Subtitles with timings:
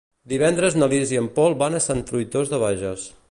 [0.31, 3.07] Divendres na Lis i en Pol van a Sant Fruitós de Bages.